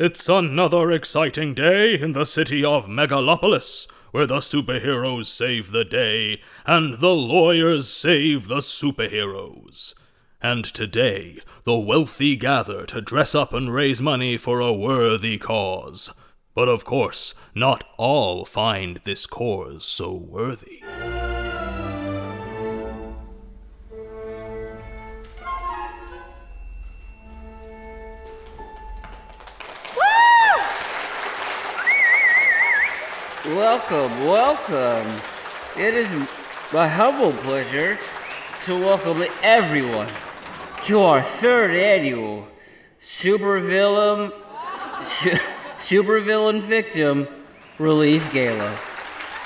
[0.00, 6.40] It's another exciting day in the city of Megalopolis, where the superheroes save the day
[6.64, 9.94] and the lawyers save the superheroes.
[10.40, 16.14] And today, the wealthy gather to dress up and raise money for a worthy cause.
[16.54, 20.84] But of course, not all find this cause so worthy.
[33.48, 35.10] Welcome, welcome.
[35.74, 36.10] It is
[36.70, 37.98] my humble pleasure
[38.66, 40.08] to welcome everyone
[40.84, 42.46] to our third annual
[43.00, 44.32] Supervillain
[45.78, 47.26] Supervillain Victim
[47.78, 48.70] Relief Gala.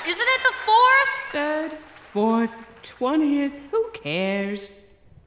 [0.05, 1.31] Isn't it the fourth?
[1.31, 1.71] Third,
[2.11, 4.69] fourth, twentieth, who cares?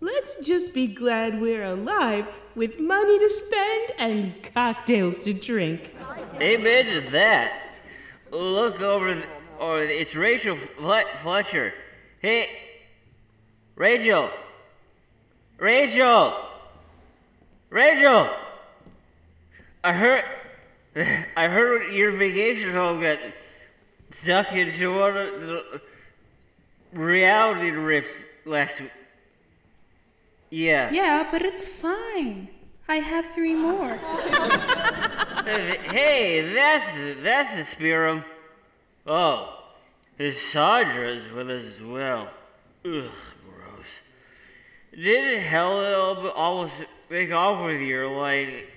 [0.03, 5.97] Let's just be glad we're alive with money to spend and cocktails to drink.
[6.43, 7.66] Amen to that.
[8.31, 9.27] Look over, th-
[9.59, 11.73] or it's Rachel Fle- Fletcher.
[12.21, 12.49] Hey,
[13.75, 14.31] Rachel.
[15.59, 16.35] Rachel.
[17.71, 18.29] Rachel.
[19.85, 20.25] I heard,
[21.37, 23.19] I heard your vacation home got
[24.11, 25.81] stuck into one of the
[26.93, 28.91] reality rifts last week.
[30.51, 30.91] Yeah.
[30.93, 32.49] Yeah, but it's fine.
[32.89, 33.99] I have three more.
[35.47, 38.25] Hey, that's the, that's the Spirum.
[39.07, 39.63] Oh,
[40.19, 42.29] there's Sondra's with us as well.
[42.85, 43.05] Ugh,
[43.45, 44.01] gross.
[44.93, 48.69] Didn't hell almost make off with your like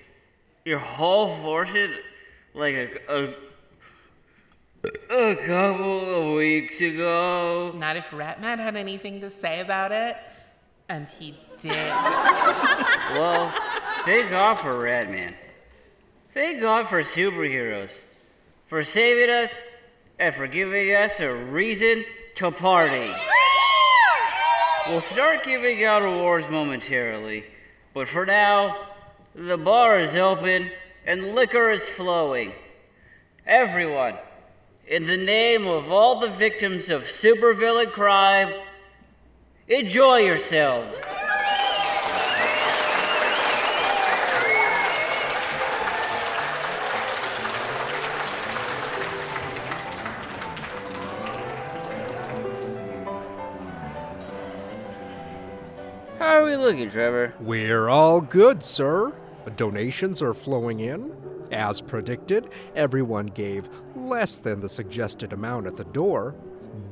[0.64, 1.92] your whole fortune
[2.54, 3.34] like a, a
[5.10, 7.74] a couple of weeks ago?
[7.74, 10.16] Not if Ratman had anything to say about it.
[10.88, 11.72] And he did.
[13.10, 13.52] Well,
[14.04, 15.34] thank God for Ratman.
[16.32, 17.90] Thank God for superheroes.
[18.68, 19.52] For saving us
[20.16, 22.04] and for giving us a reason
[22.36, 23.12] to party.
[24.86, 27.44] We'll start giving out awards momentarily,
[27.94, 28.76] but for now,
[29.34, 30.70] the bar is open
[31.04, 32.52] and liquor is flowing.
[33.44, 34.14] Everyone,
[34.86, 38.54] in the name of all the victims of supervillain crime,
[39.68, 40.96] enjoy yourselves.
[56.70, 57.34] Looking, Trevor?
[57.40, 59.12] We're all good, sir.
[59.56, 61.12] Donations are flowing in.
[61.50, 66.36] As predicted, everyone gave less than the suggested amount at the door.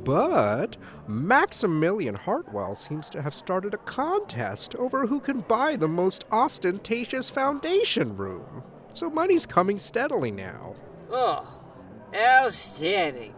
[0.03, 6.25] But Maximilian Hartwell seems to have started a contest over who can buy the most
[6.33, 8.65] ostentatious foundation room.
[8.93, 10.75] So money's coming steadily now.
[11.13, 11.47] Oh,
[12.13, 13.35] outstanding.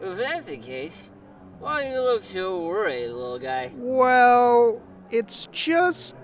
[0.00, 1.10] If that's the case,
[1.58, 3.72] why you look so worried, little guy?
[3.74, 6.16] Well, it's just.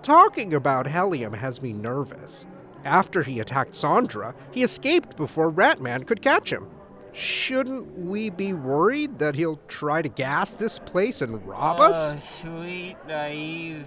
[0.00, 2.46] Talking about Helium has me nervous.
[2.84, 6.68] After he attacked Sondra, he escaped before Ratman could catch him.
[7.12, 12.14] Shouldn't we be worried that he'll try to gas this place and rob us?
[12.14, 13.86] Oh, sweet, naive.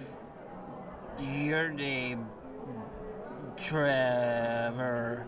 [1.18, 2.26] Your name,
[3.56, 5.26] Trevor.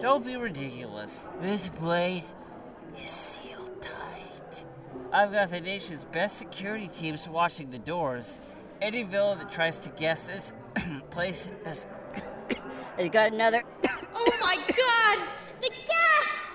[0.00, 1.28] Don't be ridiculous.
[1.40, 2.34] This place
[3.02, 4.64] is sealed tight.
[5.12, 8.38] I've got the nation's best security teams watching the doors.
[8.80, 10.52] Villain that tries to guess this
[11.10, 11.86] place has,
[12.98, 13.62] has got another.
[14.14, 15.28] Oh my god!
[15.60, 16.45] The gas!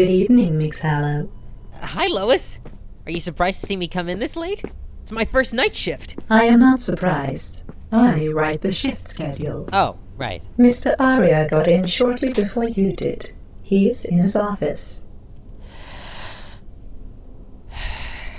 [0.00, 2.58] Good evening, Mix Hi, Lois.
[3.04, 4.64] Are you surprised to see me come in this late?
[5.02, 6.18] It's my first night shift.
[6.30, 7.64] I am not surprised.
[7.92, 9.68] I write the shift schedule.
[9.74, 10.42] Oh, right.
[10.58, 10.94] Mr.
[10.98, 13.32] Aria got in shortly before you did.
[13.62, 15.02] He is in his office.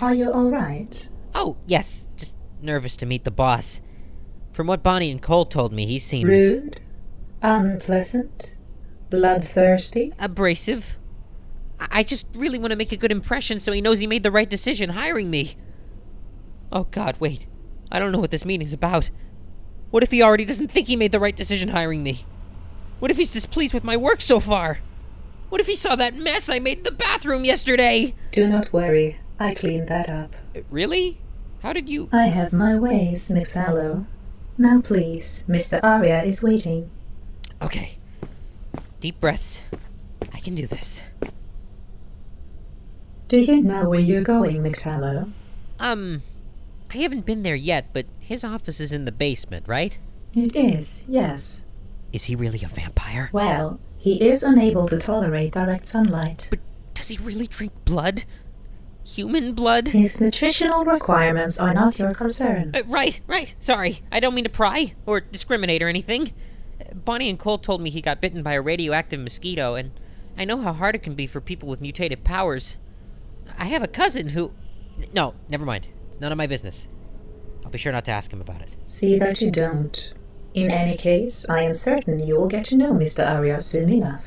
[0.01, 1.09] Are you all right?
[1.35, 2.09] Oh, yes.
[2.17, 3.81] Just nervous to meet the boss.
[4.51, 6.81] From what Bonnie and Cole told me, he seems Rude,
[7.43, 8.57] unpleasant,
[9.11, 10.11] bloodthirsty.
[10.17, 10.97] abrasive.
[11.91, 14.31] I just really want to make a good impression so he knows he made the
[14.31, 15.55] right decision hiring me.
[16.71, 17.47] Oh god, wait.
[17.91, 19.09] I don't know what this meeting's about.
[19.89, 22.25] What if he already doesn't think he made the right decision hiring me?
[22.99, 24.79] What if he's displeased with my work so far?
[25.49, 28.13] What if he saw that mess I made in the bathroom yesterday?
[28.31, 30.35] Do not worry, I cleaned that up.
[30.55, 31.19] Uh, Really?
[31.61, 32.09] How did you.
[32.11, 33.63] I have my ways, Mx.
[33.63, 34.05] Hallo.
[34.57, 35.79] Now please, Mr.
[35.83, 36.89] Aria is waiting.
[37.61, 37.97] Okay.
[38.99, 39.61] Deep breaths.
[40.33, 41.01] I can do this.
[43.31, 44.83] Do you know where you're going, Mx.
[44.83, 45.29] Hallo?
[45.79, 46.21] Um,
[46.93, 49.97] I haven't been there yet, but his office is in the basement, right?
[50.35, 51.63] It is, yes.
[52.11, 53.29] Is he really a vampire?
[53.31, 56.47] Well, he is unable to tolerate direct sunlight.
[56.49, 56.59] But
[56.93, 58.25] does he really drink blood?
[59.05, 59.87] Human blood?
[59.87, 62.73] His nutritional requirements are not your concern.
[62.75, 63.55] Uh, right, right.
[63.61, 64.01] Sorry.
[64.11, 66.33] I don't mean to pry or discriminate or anything.
[66.93, 69.91] Bonnie and Cole told me he got bitten by a radioactive mosquito, and
[70.37, 72.75] I know how hard it can be for people with mutative powers.
[73.61, 74.53] I have a cousin who.
[75.13, 75.87] No, never mind.
[76.07, 76.87] It's none of my business.
[77.63, 78.69] I'll be sure not to ask him about it.
[78.83, 80.13] See that you don't.
[80.55, 83.23] In any case, I am certain you will get to know Mr.
[83.25, 84.25] Aria soon enough.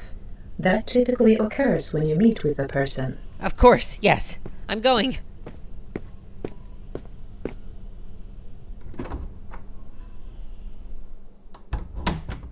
[0.56, 3.19] That typically occurs when you meet with a person.
[3.40, 4.38] Of course, yes.
[4.69, 5.19] I'm going.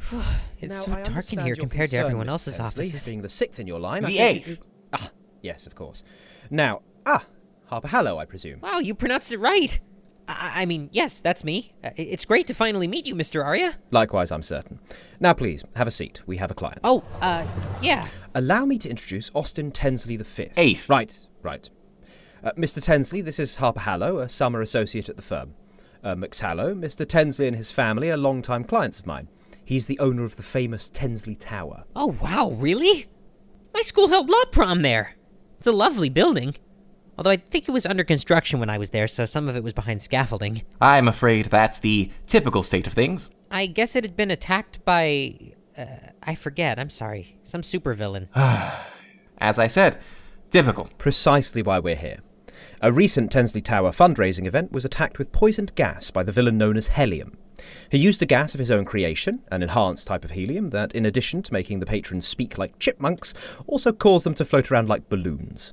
[0.60, 2.30] it's Now, so I dark in here your compared to everyone Mr.
[2.30, 3.06] else's Tennesley, offices.
[3.08, 4.04] Being the sixth in your line.
[4.04, 4.62] I The think you- eighth.
[4.92, 5.10] Ah,
[5.42, 6.02] yes, of course.
[6.50, 7.26] Now, ah,
[7.66, 8.60] Harper Hallo, I presume.
[8.60, 9.80] Wow, you pronounced it right.
[10.28, 11.74] I, I mean, yes, that's me.
[11.84, 13.44] Uh, It's great to finally meet you, Mr.
[13.44, 13.76] Aria.
[13.90, 14.78] Likewise, I'm certain.
[15.20, 16.22] Now, please, have a seat.
[16.26, 16.80] We have a client.
[16.84, 17.46] Oh, uh,
[17.82, 18.08] yeah.
[18.34, 20.54] Allow me to introduce Austen Tennesley the Fifth.
[20.56, 20.88] Eighth.
[20.88, 21.68] Right, right.
[22.42, 22.82] Uh, Mr.
[22.82, 25.54] Tennesley, this is Harper Hallo, a summer associate at the firm.
[26.02, 26.40] Uh, Mx.
[26.40, 27.06] Hallo, Mr.
[27.06, 29.28] Tennesley and his family are long-time clients of mine.
[29.64, 31.84] He's the owner of the famous Tennesley Tower.
[31.94, 33.06] Oh, wow, really?
[33.72, 35.14] My school held law prom there.
[35.62, 36.56] It's a lovely building.
[37.16, 39.62] Although I think it was under construction when I was there, so some of it
[39.62, 40.62] was behind scaffolding.
[40.80, 43.30] I'm afraid that's the typical state of things.
[43.48, 45.36] I guess it had been attacked by.
[45.78, 45.84] Uh,
[46.20, 47.38] I forget, I'm sorry.
[47.44, 48.26] Some supervillain.
[49.38, 49.98] As I said,
[50.50, 50.90] typical.
[50.98, 52.18] Precisely why we're here.
[52.84, 56.76] A recent Tennesley Tower fundraising event was attacked with poisoned gas by the villain known
[56.76, 57.38] as Helium.
[57.92, 61.06] He used the gas of his own creation, an enhanced type of helium that, in
[61.06, 63.34] addition to making the patrons speak like chipmunks,
[63.68, 65.72] also caused them to float around like balloons.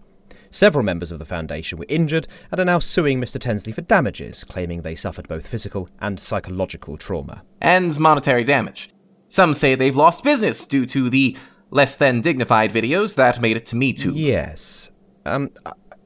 [0.52, 3.40] Several members of the Foundation were injured and are now suing Mr.
[3.40, 7.42] Tennesley for damages, claiming they suffered both physical and psychological trauma.
[7.60, 8.92] And monetary damage.
[9.28, 11.36] Some say they've lost business due to the
[11.72, 14.14] less than dignified videos that made it to Me Too.
[14.14, 14.92] Yes.
[15.26, 15.50] Um,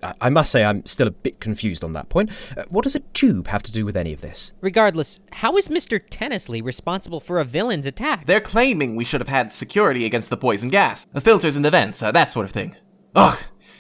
[0.03, 2.29] I, I must say I'm still a bit confused on that point.
[2.55, 4.51] Uh, what does a tube have to do with any of this?
[4.61, 6.00] Regardless, how is Mr.
[6.09, 8.25] Tennesley responsible for a villain's attack?
[8.25, 11.71] They're claiming we should have had security against the poison gas, the filters in the
[11.71, 12.75] vents, uh, that sort of thing.
[13.15, 13.38] Ugh,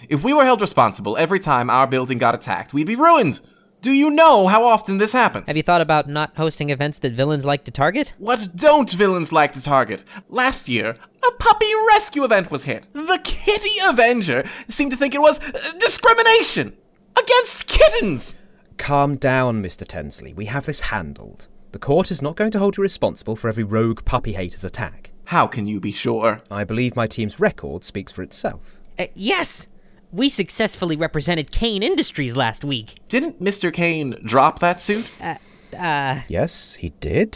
[0.09, 3.41] if we were held responsible every time our building got attacked, we'd be ruined.
[3.83, 5.43] Do you know how often this happens?
[5.47, 8.13] Have you thought about not hosting events that villains like to target?
[8.17, 10.05] What don't villains like to target?
[10.29, 12.87] Last year, a puppy rescue event was hit.
[12.93, 16.77] The Kitty Avenger seemed to think it was uh, discrimination
[17.21, 18.37] against kittens.
[18.77, 19.85] Calm down, Mr.
[19.85, 20.33] Tennesley.
[20.33, 21.49] We have this handled.
[21.73, 25.11] The court is not going to hold you responsible for every rogue puppy hater's attack.
[25.25, 26.41] How can you be sure?
[26.49, 28.79] I believe my team's record speaks for itself.
[28.97, 29.67] Uh, yes!
[30.13, 32.99] We successfully represented Kane Industries last week.
[33.07, 33.73] Didn't Mr.
[33.73, 35.11] Kane drop that suit?
[35.19, 35.37] Uh,
[35.75, 36.19] uh.
[36.27, 37.35] Yes, he did.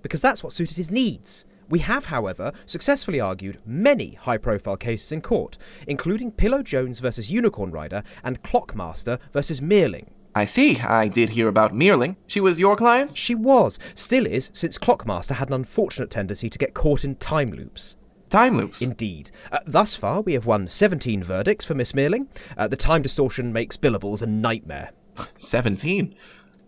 [0.00, 1.44] Because that's what suited his needs.
[1.68, 7.30] We have, however, successfully argued many high profile cases in court, including Pillow Jones versus
[7.30, 10.08] Unicorn Rider and Clockmaster versus Meerling.
[10.34, 10.80] I see.
[10.80, 12.16] I did hear about Meerling.
[12.26, 13.14] She was your client?
[13.14, 17.50] She was, still is, since Clockmaster had an unfortunate tendency to get caught in time
[17.50, 17.96] loops.
[18.28, 18.82] Time loops?
[18.82, 19.30] Indeed.
[19.50, 22.28] Uh, thus far, we have won 17 verdicts for Miss Meerling.
[22.56, 24.90] Uh, the time distortion makes billables a nightmare.
[25.36, 26.14] 17?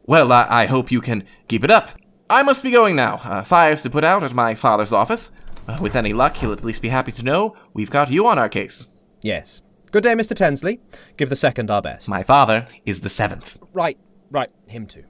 [0.07, 1.91] Well, I, I hope you can keep it up.
[2.29, 3.17] I must be going now.
[3.17, 5.31] Uh, fires to put out at my father's office.
[5.69, 8.39] Uh, with any luck, he'll at least be happy to know we've got you on
[8.39, 8.87] our case.
[9.21, 9.61] Yes.
[9.91, 10.35] Good day, Mr.
[10.35, 10.81] Tennesley.
[11.17, 12.09] Give the second our best.
[12.09, 13.59] My father is the seventh.
[13.73, 13.99] Right,
[14.31, 15.05] right, him too.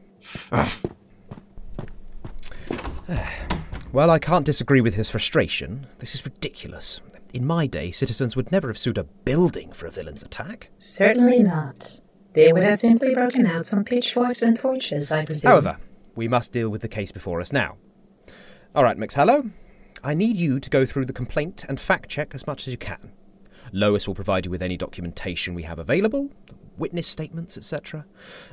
[3.92, 5.86] well, I can't disagree with his frustration.
[5.98, 7.00] This is ridiculous.
[7.32, 10.70] In my day, citizens would never have sued a building for a villain's attack.
[10.78, 12.00] Certainly not.
[12.32, 15.50] They would have simply broken out some pitchforks and torches, I presume.
[15.50, 15.76] However,
[16.14, 17.76] we must deal with the case before us now.
[18.74, 19.14] All right, Mx.
[19.14, 19.50] Hallo,
[20.04, 22.78] I need you to go through the complaint and fact check as much as you
[22.78, 23.12] can.
[23.72, 26.30] Lois will provide you with any documentation we have available,
[26.76, 28.04] witness statements, etc.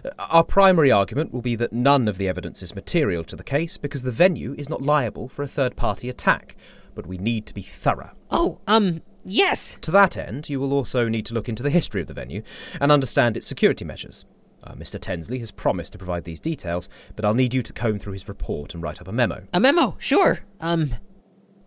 [0.04, 3.44] Uh, Our primary argument will be that none of the evidence is material to the
[3.44, 6.56] case because the venue is not liable for a third party attack,
[6.96, 8.12] but we need to be thorough.
[8.30, 9.78] Oh, um, yes!
[9.82, 12.42] To that end, you will also need to look into the history of the venue
[12.82, 14.26] and understand its security measures.
[14.64, 15.00] Uh, Mr.
[15.00, 18.28] Tensley has promised to provide these details, but I'll need you to comb through his
[18.28, 19.46] report and write up a memo.
[19.54, 20.40] A memo, sure.
[20.60, 20.96] Um,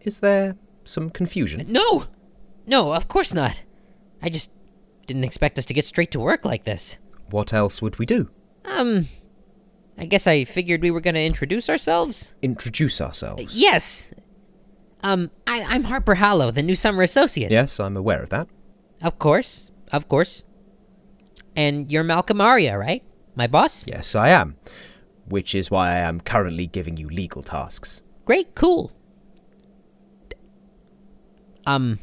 [0.02, 1.64] Is there some confusion?
[1.70, 2.06] no!
[2.70, 3.64] No, of course not.
[4.22, 4.52] I just
[5.08, 6.98] didn't expect us to get straight to work like this.
[7.28, 8.30] What else would we do?
[8.64, 9.08] Um,
[9.98, 12.32] I guess I figured we were gonna introduce ourselves?
[12.42, 13.56] Introduce ourselves.
[13.56, 14.12] Yes!
[15.02, 17.50] Um, I, I'm Harper Hallo, the new summer associate.
[17.50, 18.46] Yes, I'm aware of that.
[19.02, 20.44] Of course, of course.
[21.56, 23.02] And you're Malcolm Aria, right?
[23.34, 23.84] My boss?
[23.88, 24.56] Yes, I am.
[25.26, 28.02] Which is why I am currently giving you legal tasks.
[28.24, 28.92] Great, cool.
[31.66, 31.98] Um,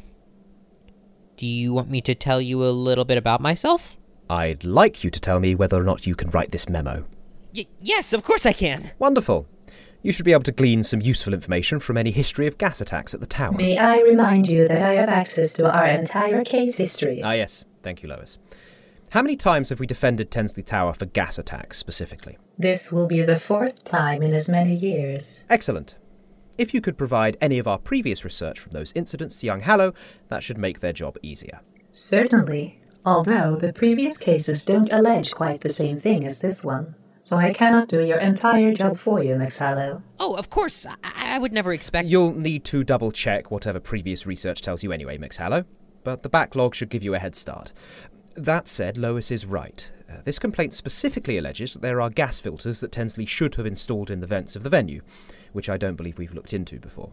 [1.38, 3.96] do you want me to tell you a little bit about myself?
[4.28, 7.06] I'd like you to tell me whether or not you can write this memo.
[7.54, 8.90] Y- yes, of course I can.
[8.98, 9.46] Wonderful.
[10.02, 13.14] You should be able to glean some useful information from any history of gas attacks
[13.14, 13.52] at the tower.
[13.52, 17.22] May I remind you that I have access to our entire case history?
[17.22, 17.64] Ah, yes.
[17.82, 18.38] Thank you, Lois.
[19.10, 22.36] How many times have we defended Tennesley Tower for gas attacks specifically?
[22.58, 25.46] This will be the fourth time in as many years.
[25.48, 25.94] Excellent.
[26.58, 29.94] If you could provide any of our previous research from those incidents to Young Hallo,
[30.26, 31.60] that should make their job easier.
[31.92, 36.96] Certainly, although the previous cases don't allege quite the same thing as this one.
[37.20, 39.60] So I cannot do your entire job for you, Mx.
[39.60, 40.02] Hallo.
[40.18, 40.84] Oh, of course.
[40.84, 42.08] I, I would never expect.
[42.08, 45.36] You'll need to double check whatever previous research tells you anyway, Mx.
[45.36, 45.64] Hallo,
[46.02, 47.72] but the backlog should give you a head start.
[48.34, 49.92] That said, Lois is right.
[50.10, 54.10] Uh, this complaint specifically alleges that there are gas filters that Tennesley should have installed
[54.10, 55.02] in the vents of the venue,
[55.52, 57.12] which I don't believe we've looked into before.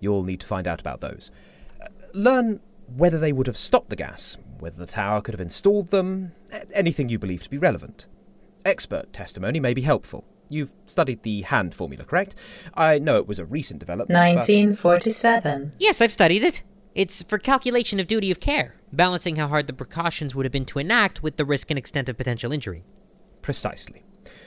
[0.00, 1.30] You'll need to find out about those.
[1.82, 5.88] Uh, learn whether they would have stopped the gas, whether the tower could have installed
[5.88, 6.32] them,
[6.74, 8.06] anything you believe to be relevant.
[8.64, 10.24] Expert testimony may be helpful.
[10.48, 12.34] You've studied the hand formula, correct?
[12.74, 14.10] I know it was a recent development.
[14.10, 15.72] but- 1947.
[15.78, 16.62] Yes, I've studied it.
[16.94, 20.66] It's for calculation of duty of care, balancing how hard the precautions would have been
[20.66, 22.84] to enact with the risk and extent of potential injury.
[23.40, 24.04] Precisely.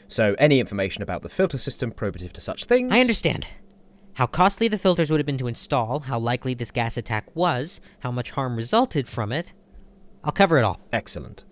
[0.08, 2.94] So, any information about the filter system probative to such things.
[2.94, 3.48] I understand.
[4.14, 7.82] How costly the filters would have been to install, how likely this gas attack was,
[8.00, 9.54] how much harm resulted from it.
[10.24, 10.80] I'll cover it all.
[10.94, 11.44] Excellent.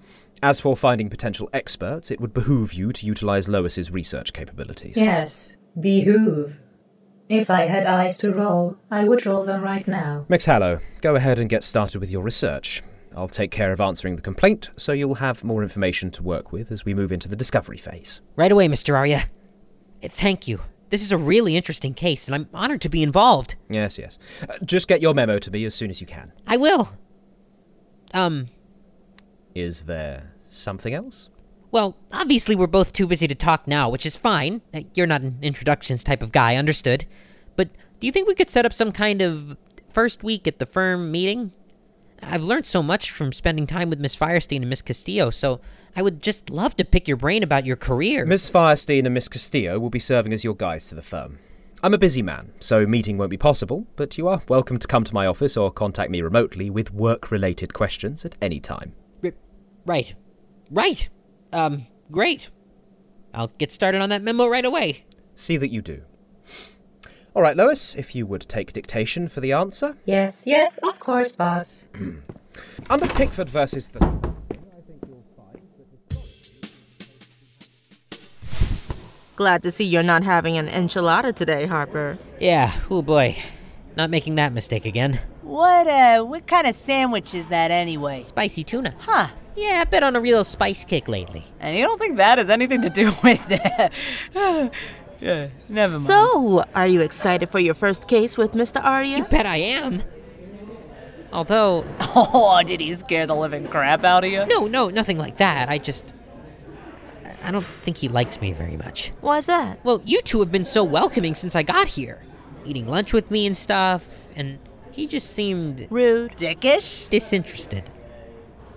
[0.42, 4.96] As for finding potential experts, it would behoove you to utilize Lois's research capabilities.
[4.96, 6.62] Yes, behoove.
[7.34, 10.28] If I had eyes to roll, I would roll them right now.
[10.30, 10.46] Mx.
[10.46, 12.84] Hallo, go ahead and get started with your research.
[13.18, 16.72] I'll take care of answering the complaint, so you'll have more information to work with
[16.72, 18.22] as we move into the discovery phase.
[18.36, 18.96] Right away, Mr.
[18.96, 19.24] Aria.
[20.04, 20.62] Uh, Thank you.
[20.92, 23.56] This is a really interesting case, and I'm honored to be involved.
[23.68, 24.20] Yes, yes.
[24.48, 26.32] Uh, just get your memo to me as soon as you can.
[26.46, 26.92] I will.
[28.14, 28.50] Um,
[29.56, 31.30] Is there something else?
[31.74, 34.62] Well, obviously we're both too busy to talk now, which is fine.
[34.72, 37.06] Uh, You're not an introductions type of guy, understood.
[37.56, 39.58] But do you think we could set up some kind of
[39.90, 41.52] first week at the firm meeting?
[42.22, 45.62] I've learned so much from spending time with Miss Firestein and Miss Castillo, so
[45.96, 48.24] I would just love to pick your brain about your career.
[48.24, 51.40] Miss Firestein and Miss Castillo will be serving as your guides to the firm.
[51.82, 55.04] I'm a busy man, so meeting won't be possible, but you are welcome to come
[55.06, 58.94] to my office or contact me remotely with work related questions at any time.
[59.86, 60.14] Right.
[60.70, 61.10] Right.
[61.54, 62.50] Um, great.
[63.34, 65.06] I'll get started on that memo right away.
[65.36, 66.02] See that you do.
[67.36, 69.98] All right, Lois, if you would take dictation for the answer.
[70.06, 71.90] Yes, yes, of course, boss.
[72.90, 74.00] Under Pickford versus the.
[79.36, 82.20] Glad to see you're not having an enchilada today, Harper.
[82.40, 83.36] Yeah, oh boy.
[83.96, 85.20] Not making that mistake again.
[85.42, 88.22] What uh what kind of sandwich is that anyway?
[88.24, 88.94] Spicy tuna.
[89.00, 89.30] Huh.
[89.56, 91.46] Yeah, I've been on a real spice kick lately.
[91.60, 93.92] And you don't think that has anything to do with that?
[95.22, 96.02] yeah, never mind.
[96.02, 98.84] So, are you excited for your first case with Mr.
[98.84, 99.18] Aria?
[99.18, 100.04] You bet I am.
[101.32, 101.86] Although.
[102.16, 104.46] Oh, did he scare the living crap out of you?
[104.46, 105.68] No, no, nothing like that.
[105.70, 106.14] I just.
[107.44, 109.12] I don't think he likes me very much.
[109.20, 109.84] Why's that?
[109.84, 112.24] Well, you two have been so welcoming since I got here.
[112.66, 114.60] Eating lunch with me and stuff, and
[114.92, 115.88] he just seemed.
[115.90, 116.38] Rude.
[116.38, 117.10] Dickish?
[117.10, 117.90] Disinterested.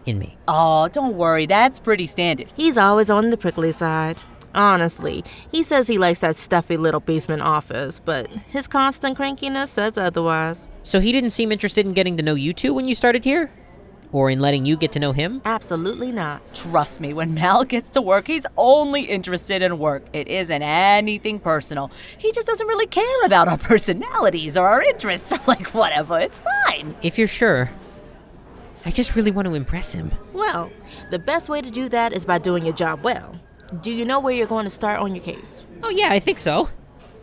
[0.06, 0.36] In me.
[0.46, 2.48] Oh, don't worry, that's pretty standard.
[2.54, 4.18] He's always on the prickly side.
[4.54, 9.98] Honestly, he says he likes that stuffy little basement office, but his constant crankiness says
[9.98, 10.68] otherwise.
[10.84, 13.52] So he didn't seem interested in getting to know you two when you started here?
[14.12, 15.42] Or in letting you get to know him?
[15.44, 16.54] Absolutely not.
[16.54, 20.06] Trust me, when Mal gets to work, he's only interested in work.
[20.12, 21.90] It isn't anything personal.
[22.16, 25.34] He just doesn't really care about our personalities or our interests.
[25.48, 26.94] like, whatever, it's fine.
[27.02, 27.70] If you're sure.
[28.86, 30.12] I just really want to impress him.
[30.32, 30.70] Well,
[31.10, 33.34] the best way to do that is by doing your job well.
[33.82, 35.66] Do you know where you're going to start on your case?
[35.82, 36.70] Oh, yeah, I think so.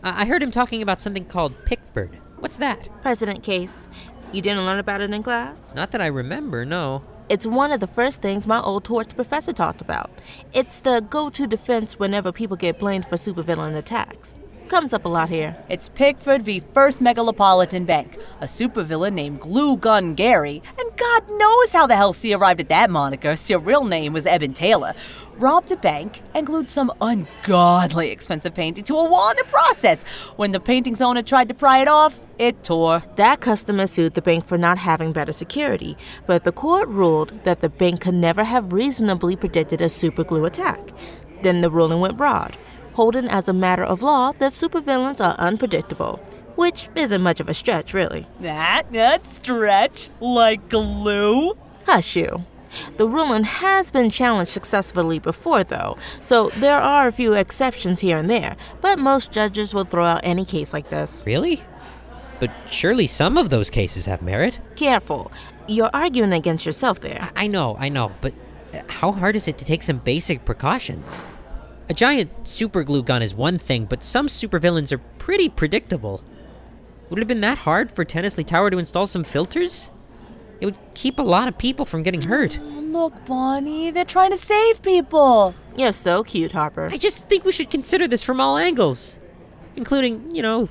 [0.03, 2.20] I I heard him talking about something called Pickford.
[2.39, 2.89] What's that?
[3.01, 3.88] Precedent case.
[4.34, 5.74] You didn't learn about it in class?
[5.74, 7.03] Not that I remember, no.
[7.29, 10.12] It's one of the first things my old torts professor talked about.
[10.51, 14.36] It's the go to defense whenever people get blamed for supervillain attacks.
[14.74, 15.56] Comes up a lot here.
[15.70, 16.63] It's Pickford v.
[16.74, 22.12] First Megalopolitan Bank, a supervillain named Glue Gun Gary, and God knows how the hell
[22.12, 23.30] C arrived at that moniker.
[23.30, 24.96] His real name was Eben Taylor.
[25.36, 30.01] Robbed a bank and glued some ungodly expensive painting to a wall in the process.
[30.38, 33.03] When the painting's owner tried to pry it off, it tore.
[33.18, 37.62] That customer sued the bank for not having better security, but the court ruled that
[37.62, 40.80] the bank could never have reasonably predicted a superglue attack.
[41.44, 42.58] Then the ruling went broad,
[42.94, 46.18] holding as a matter of law that supervillains are unpredictable,
[46.56, 48.28] which isn't much of a stretch, really.
[48.40, 50.10] That, that stretch?
[50.20, 51.58] Like glue?
[51.86, 52.46] Hush you.
[52.98, 58.18] The ruling has been challenged successfully before, though, so there are a few exceptions here
[58.18, 61.24] and there, but most judges will throw out any case like this.
[61.26, 61.62] Really?
[62.40, 64.60] But surely some of those cases have merit.
[64.76, 65.32] Careful.
[65.68, 67.30] You're arguing against yourself there.
[67.36, 68.34] I know, I know, but
[68.74, 71.24] uh, how hard is it to take some basic precautions?
[71.90, 76.24] A giant super glue gun is one thing, but some supervillains are pretty predictable.
[77.10, 79.92] Would it have been that hard for Tennesley Tower to install some filters?
[80.62, 82.58] It would keep a lot of people from getting hurt.
[82.62, 85.56] Oh, look, Bonnie, they're trying to save people.
[85.75, 86.88] You're so cute, Harper.
[86.90, 89.20] I just think we should consider this from all angles,
[89.75, 90.70] including, you know,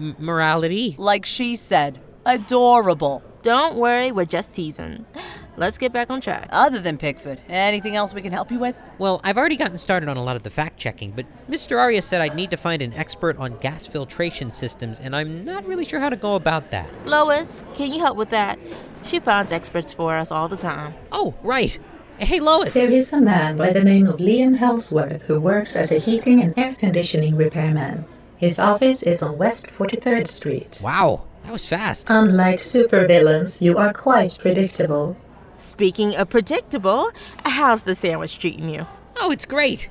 [0.00, 0.96] m- morality.
[0.98, 3.22] Like she said, adorable.
[3.42, 5.06] Don't worry, we're just teasing.
[5.54, 6.48] Let's get back on track.
[6.50, 8.74] Other than Pickford, anything else we can help you with?
[8.96, 11.78] Well, I've already gotten started on a lot of the fact checking, but Mr.
[11.78, 15.66] Aria said I'd need to find an expert on gas filtration systems, and I'm not
[15.66, 16.88] really sure how to go about that.
[17.06, 18.58] Lois, can you help with that?
[19.04, 20.94] She finds experts for us all the time.
[21.12, 21.78] Oh, right.
[22.18, 22.72] Hey, Lois.
[22.72, 26.40] There is a man by the name of Liam Hellsworth who works as a heating
[26.40, 28.06] and air conditioning repairman.
[28.38, 30.80] His office is on West 43rd Street.
[30.82, 32.06] Wow, that was fast.
[32.08, 35.16] Unlike supervillains, you are quite predictable.
[35.62, 37.12] Speaking of predictable,
[37.44, 38.84] how's the sandwich treating you?
[39.20, 39.88] Oh, it's great.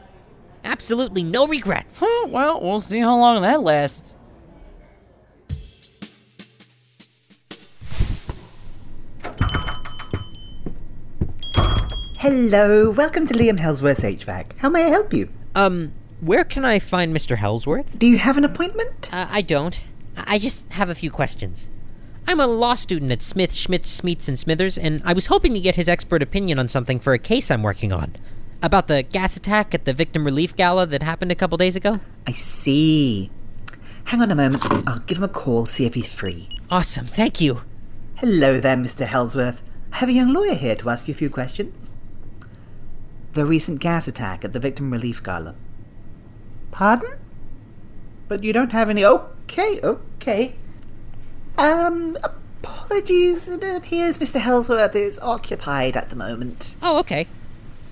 [0.66, 2.02] Absolutely no regrets.
[2.04, 4.18] Oh, well, we'll see how long that lasts.
[12.18, 14.58] Hello, welcome to Liam Hellsworth's HVAC.
[14.58, 15.30] How may I help you?
[15.56, 17.38] Um, where can I find Mr.
[17.38, 17.98] Hellsworth?
[17.98, 19.10] Do you have an appointment?
[19.14, 19.82] Uh, I don't.
[20.18, 21.70] I just have a few questions.
[22.28, 25.60] I'm a law student at Smith, Schmidt, Smeets, and Smithers, and I was hoping to
[25.60, 28.16] get his expert opinion on something for a case I'm working on.
[28.64, 32.00] About the gas attack at the victim relief gala that happened a couple days ago?
[32.28, 33.32] I see.
[34.06, 34.64] Hang on a moment.
[34.88, 36.48] I'll give him a call, see if he's free.
[36.70, 37.64] Awesome, thank you.
[38.16, 39.08] Hello there, Mr.
[39.08, 39.64] Hellsworth.
[39.92, 41.96] I have a young lawyer here to ask you a few questions.
[43.34, 45.56] The recent gas attack at the victim relief gala.
[46.70, 47.20] Pardon?
[48.28, 49.04] But you don't have any.
[49.04, 50.56] Okay, okay.
[51.62, 53.48] Um, apologies.
[53.48, 54.40] It appears Mr.
[54.40, 56.74] Hellsworth is occupied at the moment.
[56.82, 57.28] Oh, okay.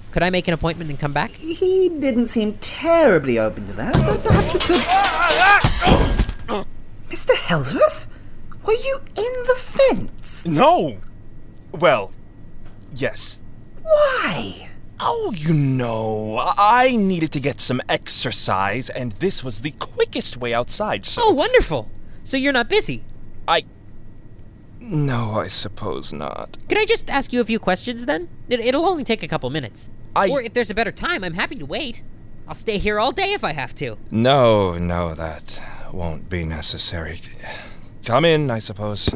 [0.10, 1.30] Could I make an appointment and come back?
[1.34, 4.82] He didn't seem terribly open to that, but perhaps we could.
[7.10, 7.36] Mr.
[7.36, 8.08] Hellsworth?
[8.66, 10.48] Were you in the fence?
[10.48, 10.98] No!
[11.72, 12.12] Well,
[12.96, 13.40] yes.
[13.84, 14.70] Why?
[15.00, 20.56] Oh, you know, I needed to get some exercise, and this was the quickest way
[20.56, 21.22] outside, so.
[21.24, 21.88] Oh, wonderful!
[22.24, 23.04] So you're not busy?
[23.50, 23.64] I.
[24.80, 26.58] No, I suppose not.
[26.70, 28.30] Could I just ask you a few questions then?
[28.48, 29.90] It, it'll only take a couple minutes.
[30.16, 32.02] I- Or if there's a better time, I'm happy to wait.
[32.48, 33.98] I'll stay here all day if I have to.
[34.10, 35.62] No, no, that
[35.94, 37.20] won't be necessary.
[38.06, 39.10] Come in, I suppose.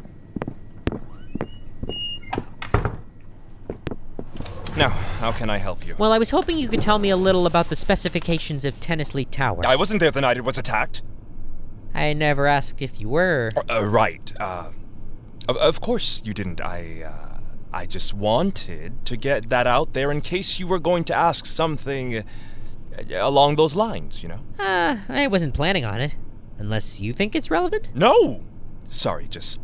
[4.76, 5.96] Now, how can I help you?
[6.00, 9.24] Well, I was hoping you could tell me a little about the specifications of Tennesley
[9.30, 9.62] Tower.
[9.66, 11.04] I wasn't there the night it was attacked.
[11.94, 13.52] I never asked if you were.
[13.70, 14.32] Uh, right.
[14.40, 14.72] Uh,
[15.48, 16.62] of, of course you didn't.
[16.62, 17.40] I, uh,
[17.72, 21.46] I just wanted to get that out there in case you were going to ask
[21.46, 22.24] something uh,
[23.20, 24.42] along those lines, you know?
[24.60, 26.16] Uh, I wasn't planning on it.
[26.58, 27.88] Unless you think it's relevant?
[27.96, 28.44] No!
[28.86, 29.60] Sorry, just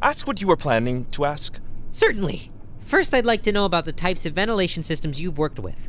[0.00, 1.60] ask what you were planning to ask.
[1.92, 2.50] Certainly.
[2.80, 5.88] First, I'd like to know about the types of ventilation systems you've worked with.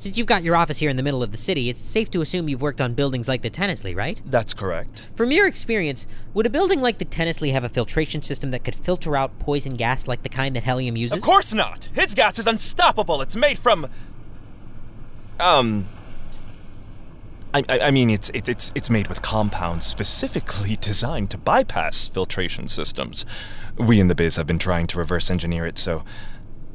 [0.00, 2.22] Since you've got your office here in the middle of the city, it's safe to
[2.22, 4.18] assume you've worked on buildings like the Tennesley, right?
[4.24, 5.10] That's correct.
[5.14, 8.74] From your experience, would a building like the Tennesley have a filtration system that could
[8.74, 11.18] filter out poison gas like the kind that helium uses?
[11.18, 11.90] Of course not!
[11.92, 13.20] His gas is unstoppable!
[13.20, 13.88] It's made from.
[15.38, 15.86] Um.
[17.52, 22.08] I, I, I mean, it's, it's, it's, it's made with compounds specifically designed to bypass
[22.08, 23.26] filtration systems.
[23.76, 26.04] We in the biz have been trying to reverse engineer it, so,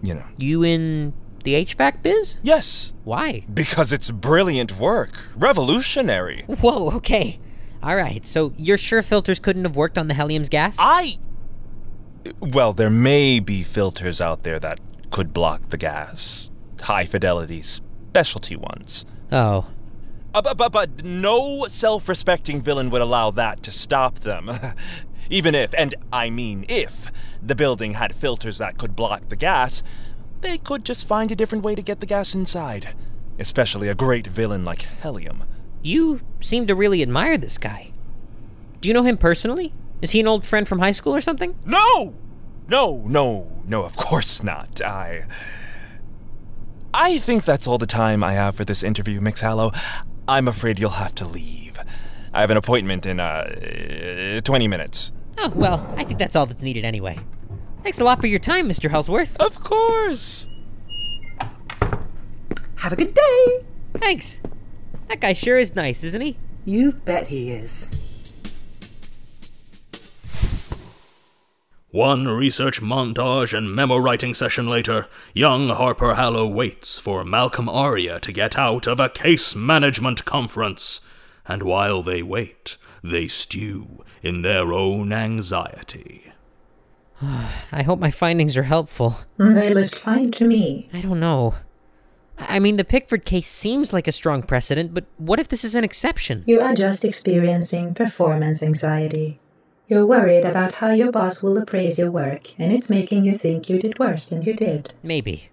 [0.03, 0.25] you know.
[0.37, 1.13] You in
[1.45, 2.37] the HVAC biz?
[2.41, 2.93] Yes.
[3.05, 3.45] Why?
[3.53, 5.23] Because it's brilliant work.
[5.35, 6.43] Revolutionary.
[6.47, 7.39] Whoa, okay.
[7.81, 10.75] All right, so you're sure filters couldn't have worked on the helium's gas?
[10.79, 11.13] I.
[12.41, 14.79] Well, there may be filters out there that
[15.11, 16.51] could block the gas.
[16.81, 19.05] High fidelity, specialty ones.
[19.31, 19.67] Oh.
[20.33, 24.49] Uh, but, but, but no self respecting villain would allow that to stop them.
[25.29, 29.83] Even if, and I mean if, the building had filters that could block the gas,
[30.41, 32.93] they could just find a different way to get the gas inside.
[33.39, 35.43] Especially a great villain like Helium.
[35.81, 37.91] You seem to really admire this guy.
[38.81, 39.73] Do you know him personally?
[40.01, 41.55] Is he an old friend from high school or something?
[41.65, 42.15] No!
[42.67, 44.81] No, no, no, of course not.
[44.81, 45.25] I.
[46.93, 49.41] I think that's all the time I have for this interview, Mx.
[49.41, 49.71] Hallo.
[50.27, 51.77] I'm afraid you'll have to leave.
[52.33, 55.11] I have an appointment in, uh, 20 minutes.
[55.37, 57.19] Oh, well, I think that's all that's needed anyway.
[57.85, 58.89] Thanks a lot for your time, Mr.
[58.89, 59.37] Hellsworth.
[59.39, 60.49] Of course.
[62.77, 63.59] Have a good day.
[63.99, 64.39] Thanks.
[65.07, 66.35] That guy sure is nice, isn't he?
[66.65, 67.91] You bet he is.
[71.91, 78.19] One research montage and memo writing session later, young Harper Hallo waits for Malcolm Aria
[78.21, 81.01] to get out of a case management conference.
[81.47, 86.31] And while they wait, they stew in their own anxiety.
[87.21, 89.17] I hope my findings are helpful.
[89.37, 90.89] They looked fine to me.
[90.93, 91.55] I don't know.
[92.37, 95.75] I mean, the Pickford case seems like a strong precedent, but what if this is
[95.75, 96.43] an exception?
[96.45, 99.39] You are just experiencing performance anxiety.
[99.87, 103.69] You're worried about how your boss will appraise your work, and it's making you think
[103.69, 104.93] you did worse than you did.
[105.01, 105.49] Maybe.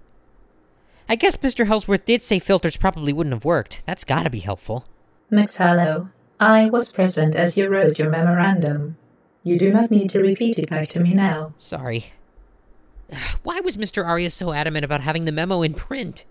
[1.09, 1.66] I guess Mr.
[1.66, 3.83] Hellsworth did say filters probably wouldn't have worked.
[3.87, 4.87] That's gotta be helpful.
[5.31, 5.59] Mx.
[5.59, 6.09] Hallo,
[6.40, 8.96] I was present as you wrote your memorandum.
[9.44, 11.55] You do not need to repeat it back to me now.
[11.59, 12.12] Sorry.
[13.42, 14.05] Why was Mr.
[14.05, 16.24] Aria so adamant about having the memo in print?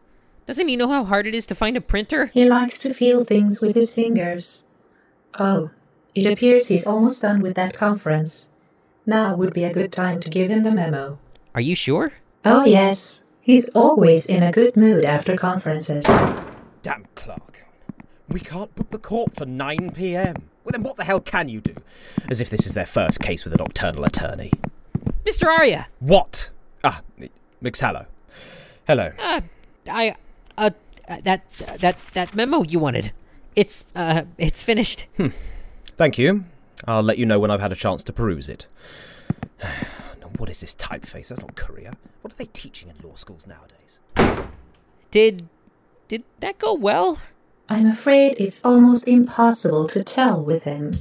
[0.45, 2.27] Doesn't he know how hard it is to find a printer?
[2.27, 4.65] He likes to feel things with his fingers.
[5.37, 5.71] Oh,
[6.15, 8.49] it appears he's almost done with that conference.
[9.05, 11.19] Now would be a good time to give him the memo.
[11.53, 12.13] Are you sure?
[12.43, 13.23] Oh, yes.
[13.39, 16.05] He's always in a good mood after conferences.
[16.81, 17.65] Damn Clark.
[18.27, 20.50] We can't book the court for 9 pm.
[20.63, 21.75] Well, then what the hell can you do?
[22.29, 24.51] As if this is their first case with a nocturnal attorney.
[25.25, 25.47] Mr.
[25.47, 25.87] Aria!
[25.99, 26.49] What?
[26.83, 27.01] Ah,
[27.63, 27.79] Mx.
[27.79, 28.05] Hallo.
[28.87, 29.11] Hello.
[29.19, 29.41] Uh,
[29.89, 30.15] I,
[30.57, 30.69] uh,
[31.23, 33.11] that, that, that memo you wanted.
[33.55, 35.07] It's, uh, it's finished.
[35.17, 35.27] Hmm.
[35.83, 36.45] Thank you.
[36.85, 38.67] I'll let you know when I've had a chance to peruse it.
[40.37, 41.27] what is this typeface?
[41.27, 41.93] That's not Courier.
[42.21, 43.99] What are they teaching in law schools nowadays?
[45.11, 45.47] Did,
[46.07, 47.19] did that go well?
[47.69, 50.93] I'm afraid it's almost impossible to tell with him.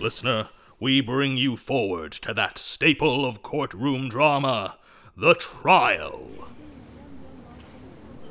[0.00, 4.76] Listener, we bring you forward to that staple of courtroom drama,
[5.16, 6.28] the trial.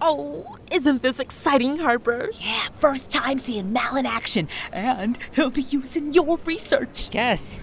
[0.02, 2.30] Oh, isn't this exciting, Harper?
[2.40, 7.10] Yeah, first time seeing Mal in action, and he'll be using your research.
[7.12, 7.60] Yes.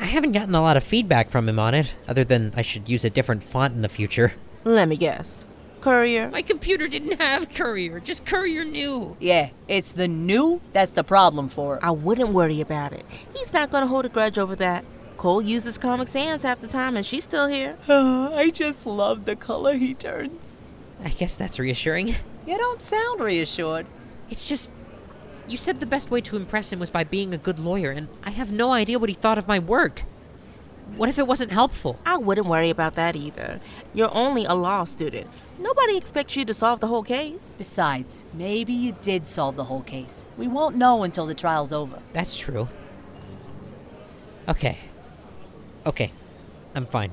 [0.00, 2.88] I haven't gotten a lot of feedback from him on it, other than I should
[2.88, 4.32] use a different font in the future.
[4.64, 5.44] Let me guess.
[5.80, 6.28] Courier?
[6.30, 9.16] My computer didn't have Courier, just Courier New.
[9.20, 11.80] Yeah, it's the new that's the problem for it.
[11.82, 13.04] I wouldn't worry about it.
[13.34, 14.84] He's not gonna hold a grudge over that.
[15.16, 17.76] Cole uses Comic Sans half the time, and she's still here.
[17.88, 20.56] Uh, I just love the color he turns.
[21.02, 22.14] I guess that's reassuring.
[22.46, 23.86] You don't sound reassured.
[24.30, 24.70] It's just.
[25.46, 28.08] You said the best way to impress him was by being a good lawyer, and
[28.22, 30.02] I have no idea what he thought of my work.
[30.96, 31.98] What if it wasn't helpful?
[32.04, 33.60] I wouldn't worry about that either.
[33.94, 35.28] You're only a law student.
[35.58, 37.56] Nobody expects you to solve the whole case.
[37.58, 40.24] Besides, maybe you did solve the whole case.
[40.36, 41.98] We won't know until the trial's over.
[42.12, 42.68] That's true.
[44.48, 44.78] Okay.
[45.84, 46.12] Okay.
[46.74, 47.10] I'm fine.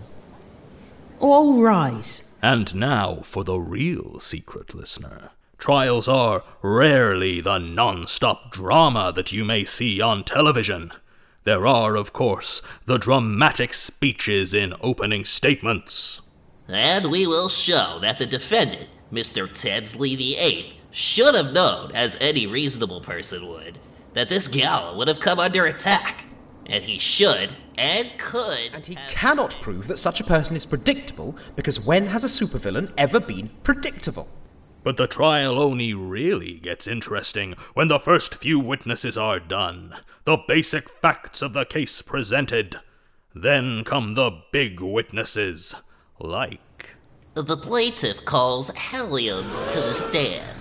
[1.19, 2.31] All rise.
[2.41, 5.31] And now for the real secret listener.
[5.57, 10.91] Trials are rarely the non stop drama that you may see on television.
[11.45, 16.21] There are, of course, the dramatic speeches in opening statements.
[16.67, 19.47] And we will show that the defendant, Mr.
[19.47, 23.77] Tennesley Eighth, should have known, as any reasonable person would,
[24.13, 26.25] that this gala would have come under attack.
[26.65, 28.73] And he should and could.
[28.73, 32.91] And he cannot prove that such a person is predictable because when has a supervillain
[32.97, 34.27] ever been predictable?
[34.83, 40.37] But the trial only really gets interesting when the first few witnesses are done, the
[40.47, 42.77] basic facts of the case presented.
[43.33, 45.75] Then come the big witnesses,
[46.19, 46.95] like.
[47.33, 50.51] The plaintiff calls Helium to the stand.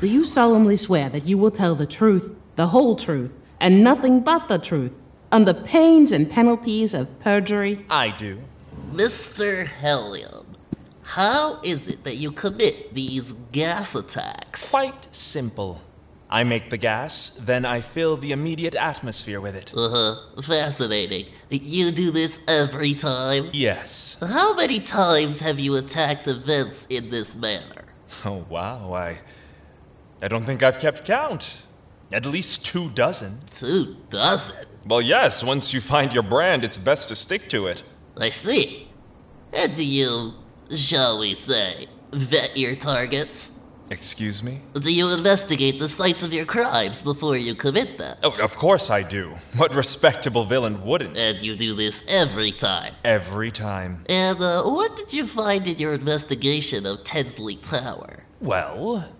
[0.00, 4.20] Do you solemnly swear that you will tell the truth, the whole truth, and nothing
[4.20, 4.92] but the truth,
[5.30, 7.86] under pains and penalties of perjury?
[7.88, 8.40] I do.
[8.92, 9.66] Mr.
[9.80, 10.46] Helium.
[11.02, 14.70] how is it that you commit these gas attacks?
[14.70, 15.80] Quite simple.
[16.32, 19.70] I make the gas, then I fill the immediate atmosphere with it.
[19.76, 20.40] Uh huh.
[20.40, 21.26] Fascinating.
[21.50, 23.50] You do this every time?
[23.52, 24.16] Yes.
[24.18, 27.84] How many times have you attacked events in this manner?
[28.24, 28.94] Oh, wow.
[28.94, 29.18] I.
[30.22, 31.66] I don't think I've kept count.
[32.14, 33.40] At least two dozen.
[33.50, 34.64] Two dozen?
[34.86, 37.82] Well, yes, once you find your brand, it's best to stick to it.
[38.16, 38.88] I see.
[39.52, 40.32] And do you,
[40.74, 43.61] shall we say, vet your targets?
[43.92, 44.62] Excuse me?
[44.72, 48.16] Do you investigate the sites of your crimes before you commit them?
[48.22, 49.34] Oh, of course I do.
[49.54, 51.18] What respectable villain wouldn't?
[51.18, 52.94] And you do this every time.
[53.04, 54.02] Every time.
[54.08, 58.24] And uh, what did you find in your investigation of Tennesley Tower?
[58.40, 59.12] Well,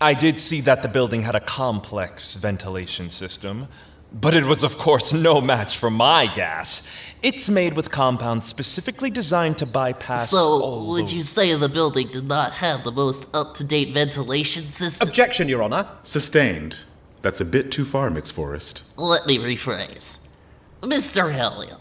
[0.00, 3.68] I did see that the building had a complex ventilation system,
[4.12, 6.90] but it was, of course, no match for my gas.
[7.24, 10.30] It's made with compounds specifically designed to bypass.
[10.30, 13.64] So, all would the- you say the building did not have the most up to
[13.64, 15.08] date ventilation system?
[15.08, 15.88] Objection, Your Honor.
[16.02, 16.80] Sustained.
[17.22, 18.30] That's a bit too far, Mx.
[18.30, 18.82] Forest.
[18.98, 20.28] Let me rephrase.
[20.82, 21.32] Mr.
[21.32, 21.80] Helium,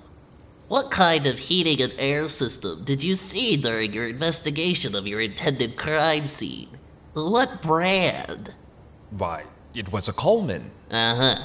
[0.69, 5.19] what kind of heating and air system did you see during your investigation of your
[5.19, 6.69] intended crime scene?
[7.15, 8.55] What brand?
[9.11, 9.43] Why,
[9.75, 10.71] it was a Coleman.
[10.89, 11.43] Uh huh.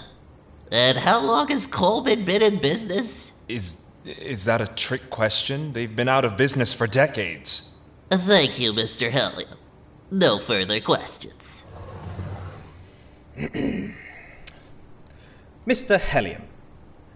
[0.70, 3.32] And how long has Coleman been in business?
[3.48, 5.72] Is is that a trick question?
[5.72, 7.76] They've been out of business for decades.
[8.10, 9.10] Thank you, Mr.
[9.10, 9.58] Helium.
[10.10, 11.64] No further questions.
[15.66, 16.00] Mr.
[16.00, 16.42] Helium,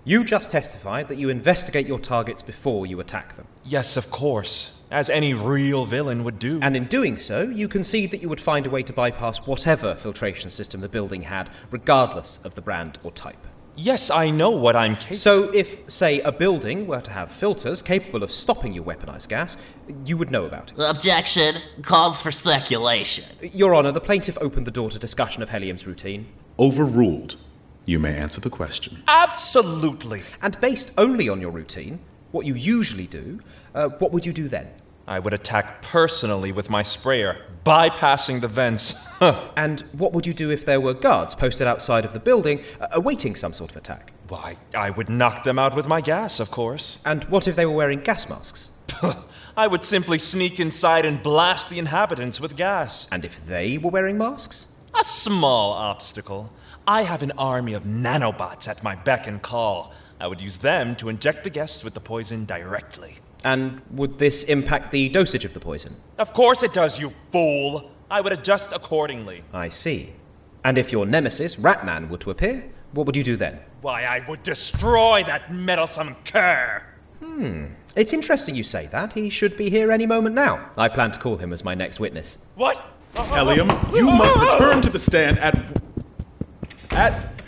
[0.05, 3.47] you just testified that you investigate your targets before you attack them.
[3.65, 6.59] Yes, of course, as any real villain would do.
[6.61, 9.95] And in doing so, you concede that you would find a way to bypass whatever
[9.95, 13.47] filtration system the building had, regardless of the brand or type.
[13.75, 17.81] Yes, I know what I'm capable So, if, say, a building were to have filters
[17.81, 19.57] capable of stopping your weaponized gas,
[20.05, 20.79] you would know about it.
[20.79, 23.25] Objection calls for speculation.
[23.41, 26.27] Your Honor, the plaintiff opened the door to discussion of Helium's routine.
[26.59, 27.37] Overruled.
[27.87, 29.03] You may answer the question.
[29.09, 30.23] Absolutely.
[30.43, 31.99] And based only on your routine,
[32.31, 33.41] what you usually do,
[33.75, 34.69] uh, what would you do then?
[35.07, 39.07] I would attack personally with my sprayer, bypassing the vents.
[39.57, 42.89] and what would you do if there were guards posted outside of the building, uh,
[42.93, 44.13] awaiting some sort of attack?
[44.29, 47.03] Why, I would knock them out with my gas, of course.
[47.05, 48.71] And what if they were wearing gas masks?
[49.57, 53.09] I would simply sneak inside and blast the inhabitants with gas.
[53.13, 54.67] And if they were wearing masks?
[54.99, 56.53] A small obstacle.
[56.87, 59.93] I have an army of nanobots at my beck and call.
[60.21, 63.17] I would use them to inject the guests with the poison directly.
[63.45, 65.97] And would this impact the dosage of the poison?
[66.19, 67.91] Of course it does, you fool!
[68.11, 69.43] I would adjust accordingly.
[69.53, 70.13] I see.
[70.65, 73.59] And if your nemesis, Ratman, were to appear, what would you do then?
[73.81, 76.87] Why, I would destroy that meddlesome cur!
[77.21, 77.67] Hmm.
[77.97, 79.13] It's interesting you say that.
[79.13, 80.71] He should be here any moment now.
[80.77, 82.45] I plan to call him as my next witness.
[82.55, 82.83] What?
[83.15, 85.59] Helium, you must return to the stand at.
[86.91, 87.43] at.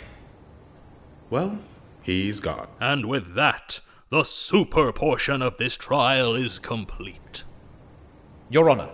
[1.29, 1.59] Well,
[2.03, 2.67] he's gone.
[2.79, 3.79] And with that,
[4.11, 7.43] the super portion of this trial is complete.
[8.51, 8.91] Your Honor,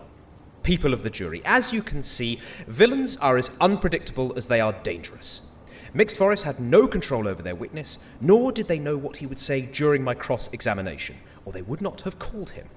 [0.64, 4.72] people of the jury, as you can see, villains are as unpredictable as they are
[4.84, 5.48] dangerous.
[5.94, 6.16] Mx.
[6.16, 9.64] Forest had no control over their witness, nor did they know what he would say
[9.64, 12.70] during my cross examination, or they would not have called him.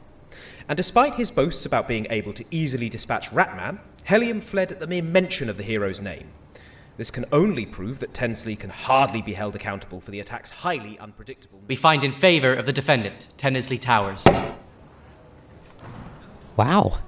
[0.68, 4.88] And despite his boasts about being able to easily dispatch Ratman, Helium fled at the
[4.88, 6.30] mere mention of the hero's name.
[6.96, 10.98] This can only prove that Tennesley can hardly be held accountable for the attack's highly
[10.98, 11.60] unpredictable.
[11.66, 14.26] We find in favor of the defendant, Tennesley Towers.
[16.56, 16.98] Wow.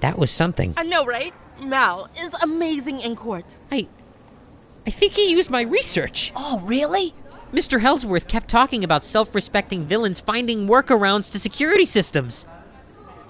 [0.00, 0.74] That was something.
[0.76, 1.32] I know, right?
[1.60, 3.58] Mal is amazing in court.
[3.70, 3.88] I.
[4.86, 6.32] I think he used my research.
[6.36, 7.14] Oh, really?
[7.52, 7.80] Mr.
[7.80, 12.46] Hellsworth kept talking about self respecting villains finding workarounds to security systems.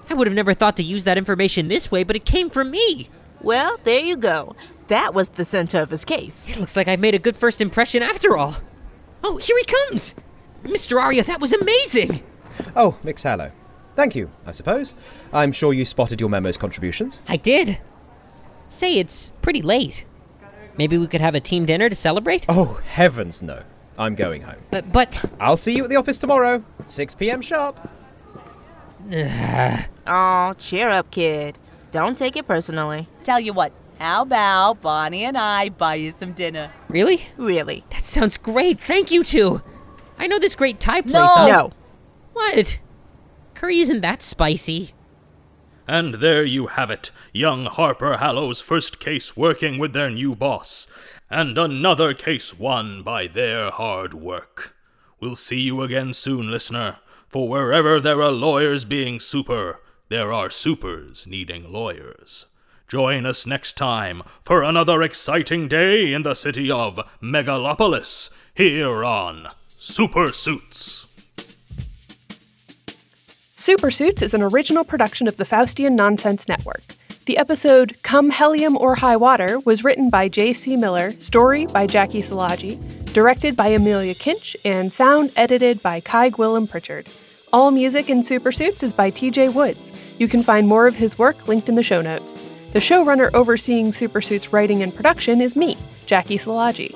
[0.09, 2.71] I would have never thought to use that information this way, but it came from
[2.71, 3.09] me.
[3.41, 4.55] Well, there you go.
[4.87, 6.47] That was the center of his case.
[6.49, 8.57] It looks like I've made a good first impression after all.
[9.23, 10.15] Oh, here he comes!
[10.63, 11.01] Mr.
[11.01, 12.23] Aria, that was amazing!
[12.75, 13.23] Oh, Mx.
[13.23, 13.51] Hallo.
[13.95, 14.95] Thank you, I suppose.
[15.33, 17.19] I'm sure you spotted your memo's contributions.
[17.27, 17.79] I did.
[18.69, 20.05] Say, it's pretty late.
[20.77, 22.45] Maybe we could have a team dinner to celebrate?
[22.47, 23.63] Oh, heavens no.
[23.97, 24.61] I'm going home.
[24.69, 25.31] But, but.
[25.39, 27.41] I'll see you at the office tomorrow, 6 p.m.
[27.41, 27.79] sharp.
[30.09, 31.57] Oh, cheer up, kid.
[31.91, 33.09] Don't take it personally.
[33.23, 36.71] Tell you what, how about Bonnie and I buy you some dinner?
[36.89, 37.27] Really?
[37.37, 37.83] Really?
[37.91, 38.79] That sounds great.
[38.79, 39.61] Thank you two.
[40.19, 41.13] I know this great Thai place.
[41.13, 41.27] No.
[41.27, 41.71] I'll- No.
[42.33, 42.79] What?
[43.55, 44.91] Curry isn't that spicy.
[45.87, 50.87] And there you have it, young Harper Hallo's first case working with their new boss,
[51.29, 54.75] and another case won by their hard work.
[55.21, 56.97] We'll see you again soon, listener,
[57.29, 59.79] for wherever there are lawyers being super,
[60.09, 62.47] there are supers needing lawyers.
[62.87, 69.49] Join us next time for another exciting day in the city of Megalopolis here on
[69.75, 71.05] Super Suits.
[73.55, 76.81] Super Suits is an original production of the Faustian Nonsense Network.
[77.25, 80.77] The episode Come Hell-ium or High Water was written by J.C.
[80.77, 82.79] Miller, story by Jaci Seelagy,
[83.11, 87.11] directed by Amelia Kinch, and sound edited by Cai Gwilym Pritchard.
[87.51, 90.15] All music in Super Suits is by TJ Woods.
[90.17, 92.46] You can find more of his work linked in the show notes.
[92.77, 95.73] The showrunner overseeing Supersuit's writing and production is me,
[96.05, 96.95] Jaci Seelagy.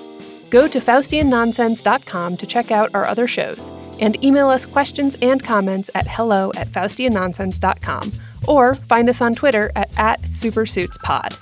[0.51, 5.89] Go to FaustianNonsense.com to check out our other shows and email us questions and comments
[5.95, 8.11] at hello at faustiannonsense.com
[8.47, 11.35] or find us on Twitter at, at SuperSuitsPod.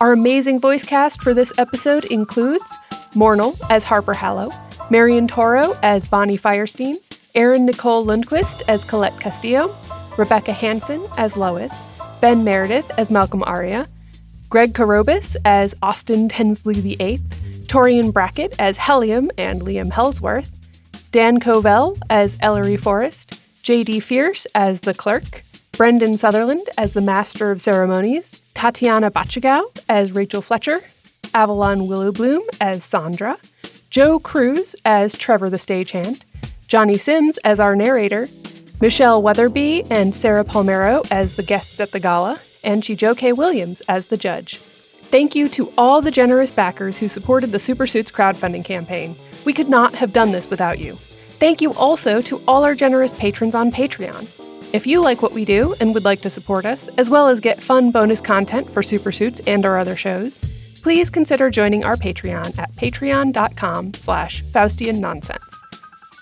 [0.00, 2.78] Our amazing voice cast for this episode includes
[3.16, 4.50] Mornal as Harper Hallo,
[4.90, 6.94] Marion Toro as Bonnie Firestein,
[7.34, 9.74] Erin Nicole Lundquist as Colette Castillo,
[10.16, 11.91] Rebecca Hansson as Lois,
[12.22, 13.88] Ben Meredith as Malcolm Aria,
[14.48, 17.18] Greg Carrobis as Austen Tennesley VIII,
[17.66, 20.48] Torian Brackett as Hell-ium and Liam Hellsworth,
[21.10, 23.98] Dan Kovel as Ellery Forest, J.D.
[23.98, 30.42] Fierce as the clerk, Brenden Southerland as the Master of Ceremonies, Tatiana Botschagow as Rachel
[30.42, 30.78] Fletcher,
[31.34, 33.36] Avalon Willowbloom as Sondra,
[33.90, 36.22] Joe Cruz as Trevor the stagehand,
[36.68, 38.28] Jonny Sims as our narrator,
[38.82, 44.08] Michelle Wetherbee and Sarah Palmero as the guests at the gala, and Chijioke Williams as
[44.08, 44.56] the judge.
[44.56, 49.14] Thank you to all the generous backers who supported the Super Suits crowdfunding campaign.
[49.44, 50.94] We could not have done this without you.
[50.96, 54.74] Thank you also to all our generous patrons on Patreon.
[54.74, 57.38] If you like what we do and would like to support us, as well as
[57.38, 60.38] get fun bonus content for Super Suits and our other shows,
[60.82, 65.62] please consider joining our Patreon at patreon.com slash Faustian Nonsense.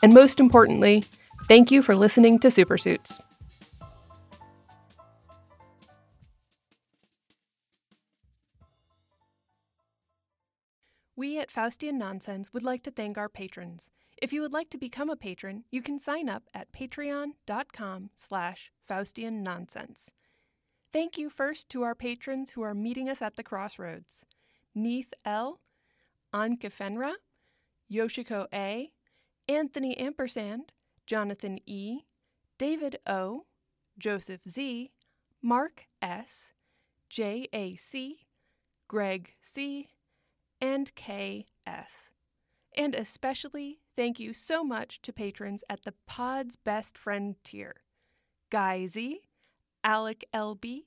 [0.02, 1.04] And most importantly,
[1.50, 3.18] thank you for listening to Super Suits.
[11.16, 13.90] We at Faustian Nonsense would like to thank our patrons.
[14.22, 18.70] If you would like to become a patron, you can sign up at patreon.com slash
[18.88, 20.12] Faustian Nonsense.
[20.92, 24.24] Thank you first to our patrons who are meeting us at the crossroads.
[24.72, 25.60] Neith L.,
[26.32, 27.14] Anke Fenra,
[27.92, 28.92] Yoshiko A.,
[29.48, 30.70] Anthony Ampersand,
[31.10, 32.02] Jonathan E.,
[32.56, 33.46] David O.,
[33.98, 34.92] Joseph Z.,
[35.42, 36.52] Mark S.,
[37.08, 38.28] J.A.C.,
[38.86, 39.88] Greg C.,
[40.60, 42.10] and K.S.
[42.76, 47.82] And especially thank you so much to patrons at the Pod's Best Friend tier
[48.48, 49.22] Guy Z,
[49.82, 50.86] Alec L.B.,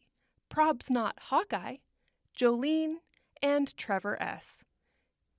[0.50, 1.80] Probs Not Hawkeye,
[2.34, 3.00] Jolene,
[3.42, 4.64] and Trevor S.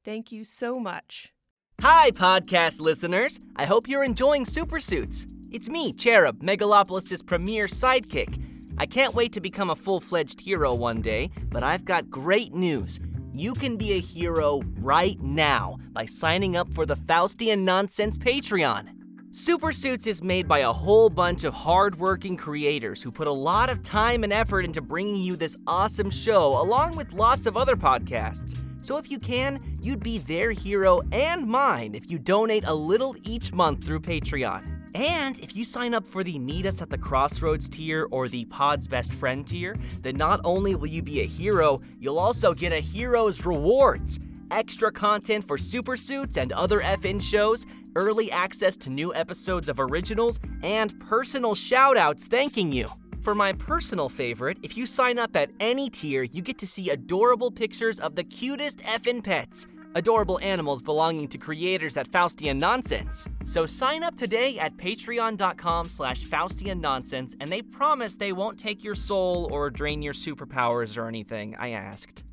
[0.05, 1.34] Thank you so much.
[1.83, 3.39] Hi, podcast listeners.
[3.57, 5.27] I hope you're enjoying Super Suits.
[5.51, 8.41] It's me, Cherub, Megalopolis' premier sidekick.
[8.79, 12.55] I can't wait to become a full fledged hero one day, but I've got great
[12.55, 13.01] news.
[13.35, 18.89] You can be a hero right now by signing up for the Faustian Nonsense Patreon.
[19.31, 23.71] Super Suits is made by a whole bunch of hardworking creators who put a lot
[23.71, 27.77] of time and effort into bringing you this awesome show, along with lots of other
[27.77, 28.57] podcasts.
[28.85, 33.17] So if you can, you'd be their hero and mine if you donate a little
[33.23, 34.91] each month through Patreon.
[34.95, 38.45] And if you sign up for the Meet Us at the Crossroads tier or the
[38.45, 42.75] Pod's Best Friend tier, then not only will you be a hero, you'll also get
[42.75, 44.21] a hero's rewards
[44.51, 47.65] extra content for Super Suits and other FN shows,
[47.97, 52.91] early access to new episodes of originals, and personal shoutouts thanking you.
[53.25, 56.91] For my personal favorite, if you sign up at any tier, you get to see
[56.91, 59.67] adorable pictures of the cutest effin' pets.
[59.95, 63.27] Adorable animals belonging to creators at Faustian Nonsense.
[63.47, 68.85] So sign up today at patreon.com slash Faustian Nonsense, and they promise they won't take
[68.85, 72.25] your soul or drain your superpowers or anything, I asked.